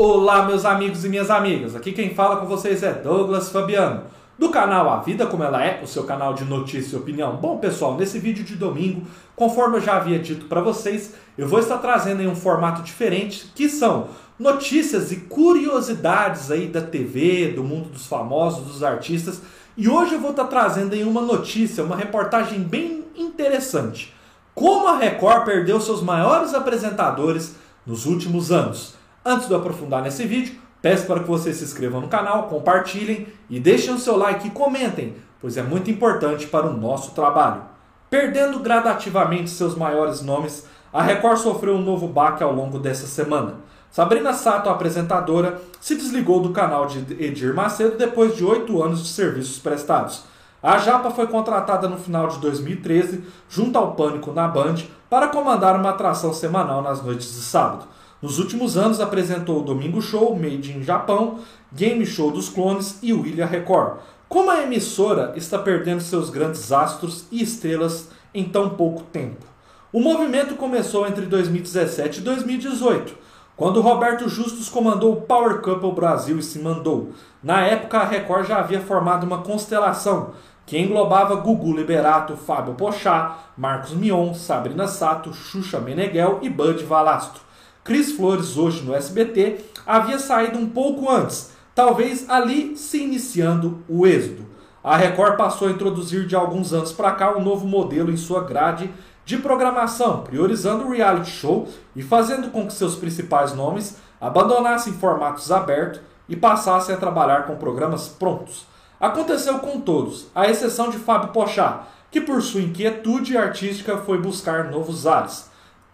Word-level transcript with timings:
Olá, 0.00 0.44
meus 0.46 0.64
amigos 0.64 1.04
e 1.04 1.08
minhas 1.08 1.28
amigas. 1.28 1.74
Aqui 1.74 1.90
quem 1.90 2.14
fala 2.14 2.36
com 2.36 2.46
vocês 2.46 2.84
é 2.84 2.92
Douglas 2.92 3.50
Fabiano, 3.50 4.04
do 4.38 4.48
canal 4.48 4.88
A 4.88 5.00
Vida 5.00 5.26
Como 5.26 5.42
Ela 5.42 5.64
É, 5.64 5.80
o 5.82 5.88
seu 5.88 6.04
canal 6.04 6.34
de 6.34 6.44
notícia 6.44 6.94
e 6.94 6.98
opinião. 7.00 7.34
Bom, 7.34 7.58
pessoal, 7.58 7.96
nesse 7.96 8.16
vídeo 8.20 8.44
de 8.44 8.54
domingo, 8.54 9.02
conforme 9.34 9.78
eu 9.78 9.80
já 9.80 9.96
havia 9.96 10.20
dito 10.20 10.46
para 10.46 10.60
vocês, 10.60 11.14
eu 11.36 11.48
vou 11.48 11.58
estar 11.58 11.78
trazendo 11.78 12.22
em 12.22 12.28
um 12.28 12.36
formato 12.36 12.82
diferente, 12.82 13.50
que 13.56 13.68
são 13.68 14.06
notícias 14.38 15.10
e 15.10 15.16
curiosidades 15.16 16.48
aí 16.52 16.68
da 16.68 16.80
TV, 16.80 17.48
do 17.48 17.64
mundo 17.64 17.88
dos 17.88 18.06
famosos, 18.06 18.68
dos 18.68 18.84
artistas. 18.84 19.42
E 19.76 19.88
hoje 19.88 20.14
eu 20.14 20.20
vou 20.20 20.30
estar 20.30 20.44
trazendo 20.44 20.94
em 20.94 21.02
uma 21.02 21.22
notícia, 21.22 21.82
uma 21.82 21.96
reportagem 21.96 22.60
bem 22.60 23.04
interessante. 23.16 24.14
Como 24.54 24.86
a 24.86 24.96
Record 24.96 25.44
perdeu 25.44 25.80
seus 25.80 26.00
maiores 26.00 26.54
apresentadores 26.54 27.56
nos 27.84 28.06
últimos 28.06 28.52
anos. 28.52 28.96
Antes 29.24 29.48
de 29.48 29.54
aprofundar 29.54 30.02
nesse 30.02 30.24
vídeo, 30.26 30.54
peço 30.80 31.06
para 31.06 31.20
que 31.20 31.28
vocês 31.28 31.56
se 31.56 31.64
inscrevam 31.64 32.00
no 32.00 32.08
canal, 32.08 32.44
compartilhem 32.44 33.26
e 33.50 33.58
deixem 33.58 33.92
o 33.92 33.98
seu 33.98 34.16
like 34.16 34.46
e 34.46 34.50
comentem, 34.50 35.16
pois 35.40 35.56
é 35.56 35.62
muito 35.62 35.90
importante 35.90 36.46
para 36.46 36.66
o 36.66 36.76
nosso 36.76 37.12
trabalho. 37.12 37.62
Perdendo 38.08 38.60
gradativamente 38.60 39.50
seus 39.50 39.74
maiores 39.74 40.22
nomes, 40.22 40.66
a 40.92 41.02
Record 41.02 41.38
sofreu 41.38 41.74
um 41.74 41.82
novo 41.82 42.08
baque 42.08 42.42
ao 42.42 42.54
longo 42.54 42.78
dessa 42.78 43.06
semana. 43.06 43.56
Sabrina 43.90 44.32
Sato, 44.32 44.68
a 44.68 44.72
apresentadora, 44.72 45.60
se 45.80 45.94
desligou 45.94 46.40
do 46.40 46.50
canal 46.50 46.86
de 46.86 46.98
Edir 47.22 47.54
Macedo 47.54 47.96
depois 47.96 48.36
de 48.36 48.44
oito 48.44 48.82
anos 48.82 49.02
de 49.02 49.08
serviços 49.08 49.58
prestados. 49.58 50.24
A 50.62 50.78
Japa 50.78 51.10
foi 51.10 51.26
contratada 51.26 51.88
no 51.88 51.98
final 51.98 52.28
de 52.28 52.38
2013, 52.38 53.24
junto 53.48 53.78
ao 53.78 53.92
Pânico 53.92 54.32
na 54.32 54.48
Band, 54.48 54.76
para 55.08 55.28
comandar 55.28 55.76
uma 55.76 55.90
atração 55.90 56.32
semanal 56.32 56.82
nas 56.82 57.02
noites 57.02 57.28
de 57.34 57.42
sábado. 57.42 57.86
Nos 58.20 58.40
últimos 58.40 58.76
anos 58.76 59.00
apresentou 59.00 59.60
o 59.60 59.64
Domingo 59.64 60.02
Show, 60.02 60.34
Made 60.34 60.76
in 60.76 60.82
Japão, 60.82 61.38
Game 61.72 62.04
Show 62.04 62.32
dos 62.32 62.48
Clones 62.48 62.98
e 63.00 63.10
Ilha 63.10 63.46
Record. 63.46 63.98
Como 64.28 64.50
a 64.50 64.60
emissora 64.62 65.34
está 65.36 65.56
perdendo 65.56 66.00
seus 66.00 66.28
grandes 66.28 66.72
astros 66.72 67.26
e 67.30 67.40
estrelas 67.40 68.10
em 68.34 68.42
tão 68.44 68.70
pouco 68.70 69.04
tempo? 69.04 69.46
O 69.92 70.00
movimento 70.00 70.56
começou 70.56 71.06
entre 71.06 71.26
2017 71.26 72.18
e 72.18 72.22
2018, 72.22 73.16
quando 73.56 73.80
Roberto 73.80 74.28
Justus 74.28 74.68
comandou 74.68 75.12
o 75.12 75.20
Power 75.20 75.60
Couple 75.60 75.92
Brasil 75.92 76.40
e 76.40 76.42
se 76.42 76.58
mandou. 76.58 77.12
Na 77.40 77.60
época, 77.60 77.98
a 77.98 78.04
Record 78.04 78.48
já 78.48 78.58
havia 78.58 78.80
formado 78.80 79.24
uma 79.24 79.42
constelação 79.42 80.32
que 80.66 80.76
englobava 80.76 81.36
Gugu 81.36 81.72
Liberato, 81.72 82.36
Fábio 82.36 82.74
Pochá, 82.74 83.38
Marcos 83.56 83.92
Mion, 83.92 84.34
Sabrina 84.34 84.88
Sato, 84.88 85.32
Xuxa 85.32 85.78
Meneghel 85.78 86.40
e 86.42 86.50
Bud 86.50 86.82
Valastro. 86.82 87.47
Cris 87.88 88.12
Flores, 88.12 88.58
hoje 88.58 88.82
no 88.82 88.94
SBT, 88.94 89.64
havia 89.86 90.18
saído 90.18 90.58
um 90.58 90.68
pouco 90.68 91.10
antes, 91.10 91.52
talvez 91.74 92.28
ali 92.28 92.76
se 92.76 93.02
iniciando 93.02 93.82
o 93.88 94.06
êxodo. 94.06 94.44
A 94.84 94.94
Record 94.94 95.38
passou 95.38 95.66
a 95.66 95.70
introduzir 95.70 96.26
de 96.26 96.36
alguns 96.36 96.74
anos 96.74 96.92
para 96.92 97.12
cá 97.12 97.34
um 97.34 97.42
novo 97.42 97.66
modelo 97.66 98.12
em 98.12 98.16
sua 98.18 98.44
grade 98.44 98.90
de 99.24 99.38
programação, 99.38 100.20
priorizando 100.20 100.84
o 100.84 100.90
reality 100.90 101.30
show 101.30 101.66
e 101.96 102.02
fazendo 102.02 102.50
com 102.50 102.66
que 102.66 102.74
seus 102.74 102.94
principais 102.94 103.54
nomes 103.54 103.96
abandonassem 104.20 104.92
formatos 104.92 105.50
abertos 105.50 106.02
e 106.28 106.36
passassem 106.36 106.94
a 106.94 106.98
trabalhar 106.98 107.46
com 107.46 107.56
programas 107.56 108.06
prontos. 108.06 108.66
Aconteceu 109.00 109.60
com 109.60 109.80
todos, 109.80 110.26
à 110.34 110.46
exceção 110.46 110.90
de 110.90 110.98
Fábio 110.98 111.30
Pochá, 111.32 111.84
que 112.10 112.20
por 112.20 112.42
sua 112.42 112.60
inquietude 112.60 113.34
artística 113.38 113.96
foi 113.96 114.18
buscar 114.18 114.64
novos 114.64 115.06
ares. 115.06 115.47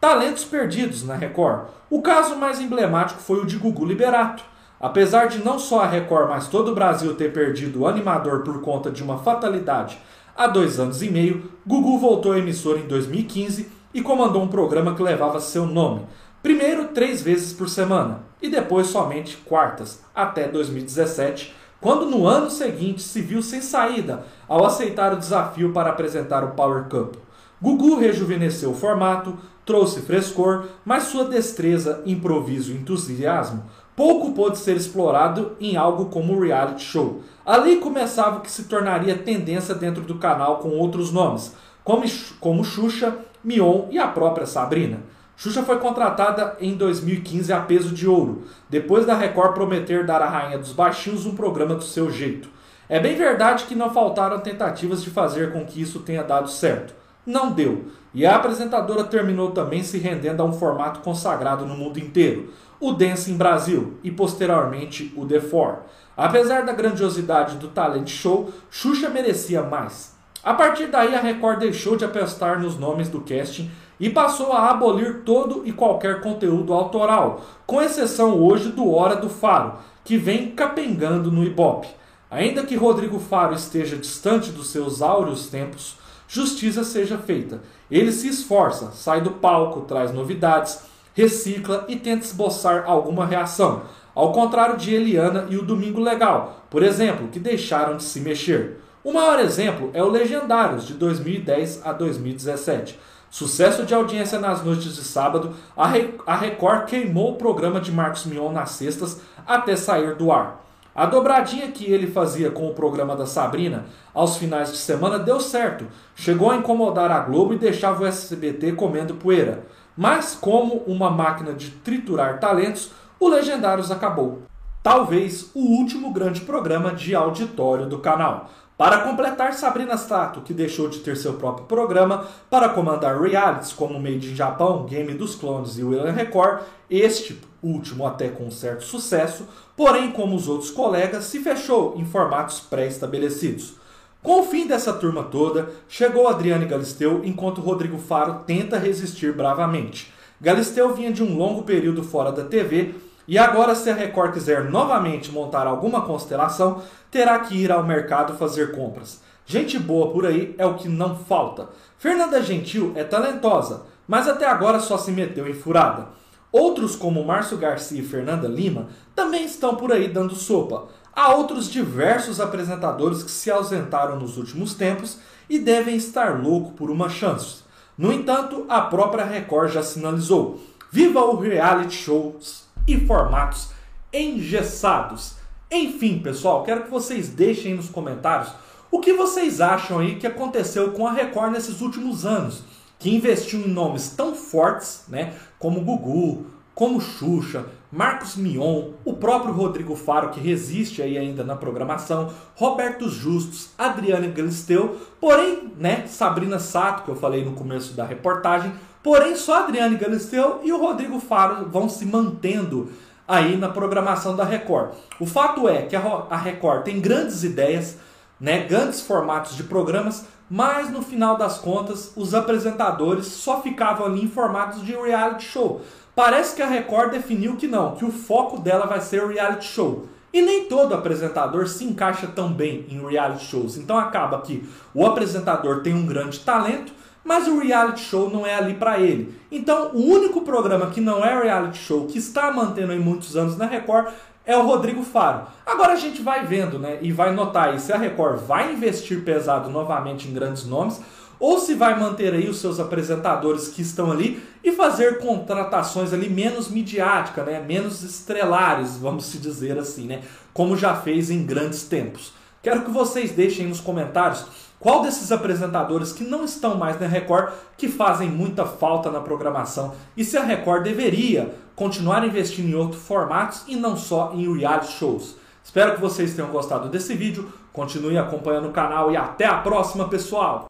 Talentos 0.05 0.45
perdidos 0.45 1.03
na 1.03 1.15
Record. 1.15 1.69
O 1.89 2.03
caso 2.03 2.37
mais 2.37 2.61
emblemático 2.61 3.23
foi 3.23 3.41
o 3.41 3.47
de 3.47 3.57
Gugu 3.57 3.87
Liberato. 3.87 4.45
Apesar 4.79 5.29
de 5.29 5.43
não 5.43 5.59
só 5.59 5.81
a 5.81 5.87
Record, 5.87 6.29
mas 6.29 6.47
todo 6.47 6.73
o 6.73 6.75
Brasil 6.75 7.15
ter 7.15 7.33
perdido 7.33 7.81
o 7.81 7.87
animador 7.87 8.43
por 8.43 8.61
conta 8.61 8.91
de 8.91 9.03
uma 9.03 9.17
fatalidade 9.17 9.97
há 10.37 10.47
dois 10.47 10.79
anos 10.79 11.01
e 11.01 11.09
meio, 11.09 11.51
Gugu 11.67 11.99
voltou 11.99 12.33
à 12.33 12.39
emissora 12.39 12.81
em 12.81 12.87
2015 12.87 13.73
e 13.95 14.03
comandou 14.03 14.43
um 14.43 14.49
programa 14.49 14.95
que 14.95 15.03
levava 15.03 15.41
seu 15.41 15.65
nome. 15.65 16.03
Primeiro 16.43 16.89
três 16.89 17.23
vezes 17.23 17.55
por 17.55 17.71
semana 17.71 18.25
e 18.43 18.51
depois 18.51 18.89
somente 18.89 19.39
quartas, 19.39 20.05
até 20.15 20.47
2017, 20.49 21.55
quando 21.81 22.05
no 22.05 22.27
ano 22.27 22.51
seguinte 22.51 23.01
se 23.01 23.23
viu 23.23 23.41
sem 23.41 23.63
saída 23.63 24.23
ao 24.47 24.67
aceitar 24.67 25.15
o 25.15 25.19
desafio 25.19 25.73
para 25.73 25.89
apresentar 25.89 26.45
o 26.45 26.51
Power 26.51 26.91
Cup. 26.91 27.15
Gugu 27.63 27.97
rejuvenesceu 27.97 28.73
o 28.73 28.75
formato, 28.75 29.39
trouxe 29.65 30.01
frescor, 30.01 30.65
mas 30.85 31.05
sua 31.05 31.25
destreza, 31.25 32.03
improviso 32.05 32.73
e 32.73 32.77
entusiasmo 32.77 33.65
pouco 33.97 34.33
pôde 34.33 34.59
ser 34.59 34.77
explorado 34.77 35.57
em 35.61 35.77
algo 35.77 36.07
como 36.07 36.35
o 36.35 36.41
reality 36.41 36.83
show. 36.83 37.23
Ali 37.45 37.77
começava 37.77 38.39
o 38.39 38.41
que 38.41 38.51
se 38.51 38.65
tornaria 38.65 39.17
tendência 39.17 39.75
dentro 39.75 40.03
do 40.03 40.17
canal 40.17 40.59
com 40.59 40.71
outros 40.71 41.13
nomes, 41.13 41.55
como, 41.83 42.05
como 42.41 42.65
Xuxa, 42.65 43.17
Mion 43.43 43.87
e 43.91 43.99
a 43.99 44.09
própria 44.09 44.47
Sabrina. 44.47 45.01
Xuxa 45.37 45.63
foi 45.63 45.79
contratada 45.79 46.57
em 46.61 46.75
2015 46.75 47.53
a 47.53 47.61
peso 47.61 47.91
de 47.91 48.09
ouro, 48.09 48.45
depois 48.69 49.05
da 49.05 49.15
Record 49.15 49.55
prometer 49.55 50.07
dar 50.07 50.23
à 50.23 50.29
Rainha 50.29 50.59
dos 50.59 50.73
Baixinhos 50.73 51.27
um 51.27 51.35
programa 51.35 51.75
do 51.75 51.83
seu 51.83 52.11
jeito. 52.11 52.49
É 52.89 53.01
bem 53.01 53.17
verdade 53.17 53.65
que 53.65 53.75
não 53.75 53.93
faltaram 53.93 54.39
tentativas 54.41 55.03
de 55.03 55.11
fazer 55.11 55.53
com 55.53 55.65
que 55.65 55.81
isso 55.81 56.01
tenha 56.01 56.23
dado 56.23 56.49
certo 56.49 56.95
não 57.27 57.53
deu. 57.53 57.87
E 58.13 58.25
a 58.25 58.37
apresentadora 58.37 59.05
terminou 59.05 59.51
também 59.51 59.83
se 59.83 59.99
rendendo 59.99 60.41
a 60.41 60.45
um 60.45 60.53
formato 60.53 61.01
consagrado 61.01 61.67
no 61.67 61.77
mundo 61.77 61.99
inteiro, 61.99 62.51
o 62.79 62.93
Dancing 62.93 63.37
Brasil 63.37 63.99
e 64.05 64.11
posteriormente 64.11 65.13
o 65.17 65.27
The 65.27 65.41
Four. 65.41 65.79
Apesar 66.17 66.65
da 66.65 66.73
grandiosidade 66.73 67.57
do 67.57 67.69
talent 67.69 68.09
show, 68.09 68.51
Xuxa 68.71 69.09
merecia 69.09 69.63
mais. 69.63 70.15
A 70.45 70.55
partir 70.55 70.87
daí, 70.87 71.15
a 71.15 71.21
Record 71.21 71.59
deixou 71.59 71.97
de 71.97 72.05
apostar 72.05 72.61
nos 72.61 72.79
nomes 72.79 73.09
do 73.09 73.21
casting 73.23 73.71
e 73.99 74.11
passou 74.11 74.53
a 74.53 74.71
abolir 74.71 75.23
todo 75.25 75.63
e 75.65 75.73
qualquer 75.73 76.21
conteúdo 76.21 76.73
autoral, 76.73 77.43
com 77.67 77.81
exceção 77.81 78.39
hoje 78.39 78.71
do 78.71 78.93
Hora 78.93 79.17
do 79.17 79.31
Faro, 79.31 79.79
que 80.05 80.19
vem 80.19 80.51
capengando 80.51 81.33
no 81.33 81.43
Ibope. 81.43 81.89
Ainda 82.31 82.65
que 82.65 82.77
Rodrigo 82.77 83.19
Faro 83.19 83.55
esteja 83.55 83.97
distante 83.97 84.51
dos 84.51 84.69
seus 84.69 85.01
áureos 85.01 85.49
tempos, 85.49 85.97
justiça 86.29 86.85
seja 86.85 87.19
feita. 87.19 87.63
Ele 87.91 88.13
se 88.13 88.29
esforça, 88.29 88.93
sai 88.93 89.21
do 89.21 89.33
palco, 89.33 89.83
traz 89.83 90.13
novidades, 90.13 90.81
recicla 91.15 91.85
e 91.89 91.97
tenta 91.97 92.25
esboçar 92.25 92.85
alguma 92.87 93.27
reação. 93.27 93.83
Ao 94.15 94.33
contrário 94.33 94.77
de 94.77 94.95
Eliana 94.95 95.47
e 95.51 95.57
o 95.57 95.65
Domingo 95.65 96.01
Legal, 96.01 96.65
por 96.71 96.83
exemplo, 96.83 97.29
que 97.29 97.39
deixaram 97.39 97.97
de 97.97 98.05
se 98.05 98.21
mexer. 98.21 98.81
O 99.03 99.13
maior 99.13 99.39
exemplo 99.39 99.91
é 99.93 100.03
o 100.03 100.09
Legendários, 100.09 100.87
de 100.87 100.95
2010 100.95 101.83
a 101.85 101.93
2017. 101.93 102.99
Sucesso 103.31 103.85
de 103.85 103.93
audiência 103.93 104.39
nas 104.39 104.63
noites 104.63 104.95
de 104.95 105.03
sábado, 105.03 105.55
a 105.77 106.37
Record 106.37 106.87
queimou 106.87 107.33
o 107.33 107.37
programa 107.37 107.81
de 107.81 107.91
Marcos 107.91 108.25
Mion 108.25 108.53
nas 108.53 108.71
sextas 108.71 109.21
até 109.45 109.75
sair 109.75 110.15
do 110.15 110.31
ar. 110.31 110.65
A 110.95 111.07
dobradinha 111.07 111.73
que 111.73 111.85
ele 111.91 112.07
fazia 112.07 112.53
com 112.53 112.69
o 112.69 112.75
programa 112.75 113.17
da 113.17 113.27
Sabrina 113.27 113.87
aos 114.15 114.37
finais 114.37 114.71
de 114.71 114.79
semana 114.79 115.19
deu 115.19 115.41
certo. 115.41 115.87
Chegou 116.15 116.51
a 116.51 116.57
incomodar 116.57 117.11
a 117.11 117.19
Globo 117.19 117.53
e 117.53 117.59
deixava 117.59 118.05
o 118.05 118.07
SBT 118.07 118.73
comendo 118.73 119.17
poeira. 119.17 119.67
Mas, 119.97 120.39
como 120.41 120.85
uma 120.87 121.11
máquina 121.11 121.53
de 121.53 121.71
triturar 121.71 122.39
talentos, 122.39 122.93
o 123.19 123.29
Legendários 123.29 123.91
acabou. 123.91 124.43
Talvez 124.85 125.51
o 125.55 125.61
último 125.61 126.13
grande 126.13 126.43
programa 126.43 126.93
de 126.93 127.15
auditório 127.15 127.87
do 127.87 127.99
canal. 127.99 128.51
Para 128.77 128.99
completar, 129.03 129.55
Sabrina 129.55 129.97
Sato, 129.97 130.41
que 130.41 130.53
deixou 130.53 130.89
de 130.89 130.99
ter 130.99 131.17
seu 131.17 131.35
próprio 131.35 131.67
programa 131.67 132.27
para 132.51 132.69
comandar 132.71 133.21
realities 133.21 133.73
como 133.73 134.01
Made 134.01 134.33
in 134.33 134.35
Japão, 134.35 134.85
Game 134.85 135.15
dos 135.15 135.37
Clones 135.37 135.79
e 135.79 135.85
William 135.85 136.11
Record, 136.11 136.63
este 136.91 137.41
último 137.63 138.05
até 138.05 138.29
com 138.29 138.47
um 138.47 138.51
certo 138.51 138.83
sucesso, 138.83 139.47
porém, 139.77 140.11
como 140.11 140.35
os 140.35 140.49
outros 140.49 140.73
colegas, 140.73 141.27
se 141.27 141.39
fechou 141.39 141.95
em 141.97 142.05
formatos 142.05 142.59
pré-estabelecidos. 142.59 143.75
Com 144.21 144.41
o 144.41 144.45
fim 144.45 144.67
dessa 144.67 144.93
turma 144.93 145.23
toda, 145.23 145.71
chegou 145.89 146.27
Adriane 146.27 146.67
Galisteu 146.67 147.21
enquanto 147.25 147.61
Rodrigo 147.61 147.99
Faro 147.99 148.41
tenta 148.45 148.77
resistir 148.77 149.33
bravamente. 149.33 150.13
Galisteu 150.41 150.93
vinha 150.93 151.13
de 151.13 151.23
um 151.23 151.37
longo 151.37 151.63
período 151.63 152.03
fora 152.03 152.33
da 152.33 152.43
TV 152.43 152.95
e 153.27 153.39
agora, 153.39 153.75
se 153.75 153.89
a 153.89 153.95
Record 153.95 154.35
quiser 154.35 154.71
novamente 154.71 155.33
montar 155.33 155.67
alguma 155.67 156.03
constelação, 156.03 156.83
terá 157.11 157.39
que 157.39 157.55
ir 157.55 157.73
ao 157.73 157.83
mercado 157.83 158.37
fazer 158.37 158.73
compras. 158.73 159.23
Gente 159.47 159.79
boa 159.79 160.11
por 160.11 160.27
aí 160.27 160.55
é 160.59 160.67
o 160.67 160.75
que 160.75 160.89
não 160.89 161.17
falta. 161.17 161.69
Fernanda 161.99 162.43
Gentil 162.43 162.93
é 162.95 163.03
talentosa, 163.03 163.83
mas 164.07 164.29
até 164.29 164.47
agora 164.47 164.79
só 164.79 164.99
se 164.99 165.11
meteu 165.11 165.49
em 165.49 165.55
furada. 165.55 166.09
Outros, 166.53 166.95
como 166.95 167.25
Márcio 167.25 167.57
Garcia 167.57 168.01
e 168.01 168.07
Fernanda 168.07 168.47
Lima, 168.47 168.89
também 169.15 169.45
estão 169.45 169.75
por 169.75 169.91
aí 169.91 170.09
dando 170.09 170.35
sopa. 170.35 170.87
Há 171.13 171.35
outros 171.35 171.71
diversos 171.71 172.41
apresentadores 172.41 173.23
que 173.23 173.31
se 173.31 173.51
ausentaram 173.51 174.19
nos 174.19 174.37
últimos 174.37 174.75
tempos 174.75 175.19
e 175.49 175.59
devem 175.59 175.97
estar 175.97 176.43
loucos 176.43 176.75
por 176.75 176.91
uma 176.91 177.09
chance. 177.09 177.63
No 177.97 178.13
entanto, 178.13 178.67
a 178.69 178.83
própria 178.83 179.25
Record 179.25 179.73
já 179.73 179.83
sinalizou: 179.83 180.61
viva 180.91 181.21
o 181.25 181.37
reality 181.37 181.95
shows! 181.95 182.64
E 182.87 183.07
formatos 183.07 183.71
engessados. 184.13 185.37
Enfim, 185.71 186.19
pessoal, 186.19 186.63
quero 186.63 186.85
que 186.85 186.91
vocês 186.91 187.29
deixem 187.29 187.75
nos 187.75 187.89
comentários 187.89 188.53
o 188.95 189.01
que 189.01 189.13
vocês 189.13 189.61
acham 189.61 189.99
aí 189.99 190.15
que 190.15 190.27
aconteceu 190.27 190.93
com 190.93 191.05
a 191.05 191.13
Record 191.13 191.51
nesses 191.51 191.81
últimos 191.81 192.25
anos, 192.25 192.63
que 192.97 193.13
investiu 193.13 193.59
em 193.59 193.69
nomes 193.69 194.11
tão 194.11 194.37
fortes, 194.37 195.07
né, 195.09 195.35
como 195.59 195.81
Gugu, 195.81 196.47
como 196.77 197.01
Xuxa, 197.01 197.67
Marcos 197.91 198.37
Mion, 198.37 198.91
o 199.05 199.15
próprio 199.15 199.53
Rodrigo 199.53 199.97
Faro, 199.97 200.31
que 200.31 200.39
resiste 200.39 201.03
aí 201.03 201.19
ainda 201.19 201.43
na 201.43 201.57
programação, 201.57 202.33
Roberto 202.55 203.09
Justus, 203.09 203.71
Adriane 203.77 204.29
Galisteu, 204.29 204.97
porém, 205.21 205.73
né, 205.77 206.07
Sabrina 206.07 206.61
Sato, 206.61 207.03
que 207.03 207.11
eu 207.11 207.17
falei 207.17 207.45
no 207.45 207.53
começo 207.53 207.95
da 207.95 208.05
reportagem, 208.05 208.73
porém 209.05 209.37
só 209.37 209.59
Adriane 209.59 209.97
Galisteu 209.97 210.61
e 210.65 210.73
o 210.73 210.81
Rodrigo 210.81 211.21
Faro 211.21 211.69
vão 211.69 211.91
se 211.91 212.07
mantendo 212.07 212.91
aí 213.29 213.55
na 213.55 213.69
programação 213.69 214.35
da 214.35 214.45
Record. 214.45 214.95
O 215.21 215.27
fato 215.27 215.69
é 215.69 215.83
que 215.83 215.95
a 215.95 216.37
Record 216.37 216.85
tem 216.85 217.03
grandes 217.03 217.45
ideias, 217.45 217.99
né, 218.41 218.65
grandes 218.65 219.03
formatos 219.03 219.57
de 219.57 219.63
programas, 219.63 220.25
mas 220.51 220.91
no 220.91 221.03
final 221.03 221.37
das 221.37 221.59
contas 221.59 222.13
os 222.17 222.35
apresentadores 222.35 223.27
só 223.27 223.61
ficavam 223.61 224.07
ali 224.07 224.25
em 224.25 224.29
formatos 224.29 224.83
de 224.83 224.93
reality 224.93 225.45
show. 225.45 225.83
Parece 226.15 226.57
que 226.57 226.63
a 226.63 226.67
Record 226.67 227.11
definiu 227.11 227.57
que 227.57 227.67
não, 227.67 227.97
que 227.97 228.07
o 228.07 228.11
foco 228.11 228.59
dela 228.59 228.87
vai 228.87 229.03
ser 229.03 229.27
reality 229.27 229.67
show. 229.67 230.09
E 230.33 230.41
nem 230.41 230.65
todo 230.65 230.95
apresentador 230.95 231.69
se 231.69 231.85
encaixa 231.85 232.27
tão 232.27 232.53
bem 232.53 232.87
em 232.89 233.07
reality 233.07 233.45
shows. 233.45 233.77
Então 233.77 233.99
acaba 233.99 234.41
que 234.41 234.67
o 234.95 235.07
apresentador 235.07 235.83
tem 235.83 235.95
um 235.95 236.07
grande 236.07 236.41
talento, 236.41 236.93
mas 237.25 237.49
o 237.49 237.59
reality 237.59 238.03
show 238.03 238.31
não 238.31 238.47
é 238.47 238.55
ali 238.55 238.75
para 238.75 239.01
ele. 239.01 239.35
Então, 239.51 239.91
o 239.95 240.03
único 240.05 240.43
programa 240.43 240.91
que 240.91 241.01
não 241.01 241.25
é 241.25 241.43
reality 241.43 241.79
show, 241.79 242.07
que 242.07 242.19
está 242.19 242.53
mantendo 242.53 242.93
em 242.93 242.99
muitos 242.99 243.37
anos 243.37 243.57
na 243.57 243.67
Record, 243.67 244.13
é 244.47 244.57
o 244.57 244.67
Rodrigo 244.67 245.03
Faro. 245.03 245.47
Agora 245.65 245.95
a 245.95 245.97
gente 245.97 246.21
vai 246.21 246.45
vendo, 246.45 246.79
né, 246.79 246.99
e 247.01 247.11
vai 247.11 247.33
notar 247.33 247.71
aí 247.71 247.81
se 247.81 247.93
a 247.93 247.97
Record 247.97 248.41
vai 248.41 248.73
investir 248.73 249.25
pesado 249.25 249.71
novamente 249.71 250.29
em 250.29 250.35
grandes 250.35 250.67
nomes 250.67 251.01
ou 251.41 251.59
se 251.59 251.75
vai 251.75 251.99
manter 251.99 252.33
aí 252.33 252.49
os 252.49 252.59
seus 252.59 252.79
apresentadores 252.79 253.69
que 253.69 253.83
estão 253.83 254.11
ali 254.11 254.43
e 254.63 254.73
fazer 254.73 255.19
contratações 255.19 256.13
ali 256.13 256.29
menos 256.29 256.69
midiáticas, 256.69 257.45
né, 257.45 257.63
menos 257.67 258.03
estrelares, 258.03 258.97
vamos 258.97 259.27
se 259.27 259.39
dizer 259.39 259.79
assim, 259.79 260.07
né, 260.07 260.23
como 260.53 260.77
já 260.77 260.95
fez 260.95 261.31
em 261.31 261.45
grandes 261.45 261.85
tempos. 261.85 262.33
Quero 262.63 262.83
que 262.83 262.91
vocês 262.91 263.33
deixem 263.33 263.67
nos 263.67 263.81
comentários 263.81 264.47
qual 264.85 265.01
desses 265.01 265.33
apresentadores 265.33 266.13
que 266.13 266.23
não 266.23 266.45
estão 266.45 266.77
mais 266.77 267.01
na 267.01 267.07
Record 267.07 267.55
que 267.75 267.89
fazem 267.89 268.29
muita 268.29 268.67
falta 268.67 269.11
na 269.11 269.19
programação 269.19 269.95
e 270.15 270.23
se 270.23 270.37
a 270.37 270.43
Record 270.43 270.83
deveria 270.85 271.55
continuar 271.75 272.23
investindo 272.23 272.69
em 272.69 272.75
outros 272.75 273.01
formatos 273.03 273.65
e 273.67 273.77
não 273.77 273.97
só 273.97 274.33
em 274.35 274.55
reality 274.55 274.93
shows. 274.93 275.37
Espero 275.65 275.95
que 275.95 276.03
vocês 276.03 276.35
tenham 276.35 276.51
gostado 276.51 276.91
desse 276.91 277.15
vídeo, 277.15 277.51
continue 277.73 278.19
acompanhando 278.19 278.69
o 278.69 278.73
canal 278.73 279.11
e 279.11 279.17
até 279.17 279.47
a 279.47 279.57
próxima, 279.57 280.07
pessoal! 280.07 280.67